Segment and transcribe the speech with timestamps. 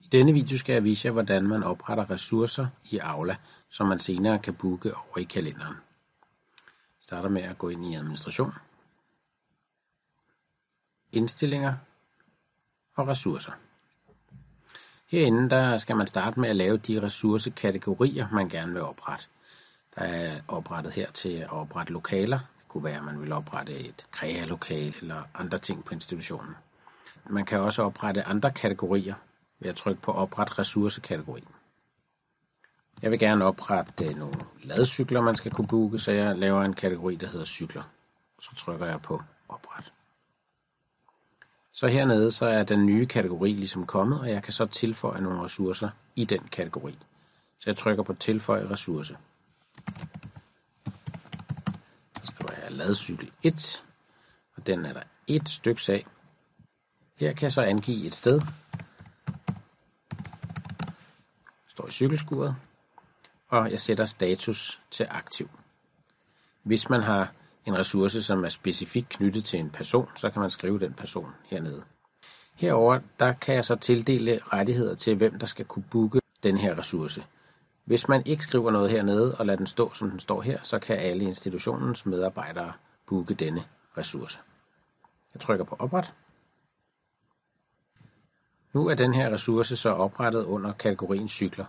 [0.00, 3.36] I denne video skal jeg vise jer, hvordan man opretter ressourcer i Aula,
[3.70, 5.74] som man senere kan booke over i kalenderen.
[5.74, 8.52] Jeg starter med at gå ind i administration,
[11.12, 11.74] indstillinger
[12.96, 13.52] og ressourcer.
[15.06, 19.24] Herinde der skal man starte med at lave de ressourcekategorier, man gerne vil oprette.
[19.94, 22.38] Der er oprettet her til at oprette lokaler.
[22.38, 26.54] Det kunne være, at man vil oprette et kreativt lokal eller andre ting på institutionen.
[27.30, 29.14] Man kan også oprette andre kategorier
[29.60, 31.44] ved at trykke på opret ressourcekategori.
[33.02, 36.74] Jeg vil gerne oprette øh, nogle ladcykler, man skal kunne booke, så jeg laver en
[36.74, 37.82] kategori, der hedder cykler.
[38.40, 39.92] Så trykker jeg på opret.
[41.72, 45.44] Så hernede så er den nye kategori ligesom kommet, og jeg kan så tilføje nogle
[45.44, 46.98] ressourcer i den kategori.
[47.60, 49.16] Så jeg trykker på tilføje ressource.
[52.14, 53.84] Så skriver jeg ladcykel 1,
[54.56, 56.06] og den er der et stykke af.
[57.16, 58.40] Her kan jeg så angive et sted,
[61.78, 62.56] står i cykelskuret,
[63.48, 65.48] og jeg sætter status til aktiv.
[66.62, 67.32] Hvis man har
[67.66, 71.30] en ressource, som er specifikt knyttet til en person, så kan man skrive den person
[71.44, 71.82] hernede.
[72.54, 76.78] Herover der kan jeg så tildele rettigheder til, hvem der skal kunne booke den her
[76.78, 77.24] ressource.
[77.84, 80.78] Hvis man ikke skriver noget hernede og lader den stå, som den står her, så
[80.78, 82.72] kan alle institutionens medarbejdere
[83.06, 83.64] booke denne
[83.98, 84.38] ressource.
[85.34, 86.12] Jeg trykker på opret.
[88.78, 91.64] Nu er den her ressource så oprettet under kategorien cykler.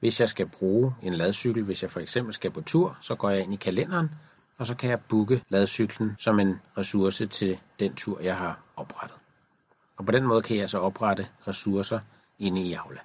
[0.00, 3.30] Hvis jeg skal bruge en ladcykel, hvis jeg for eksempel skal på tur, så går
[3.30, 4.10] jeg ind i kalenderen,
[4.58, 9.16] og så kan jeg booke ladcyklen som en ressource til den tur, jeg har oprettet.
[9.96, 12.00] Og på den måde kan jeg så oprette ressourcer
[12.38, 13.00] inde i Aula.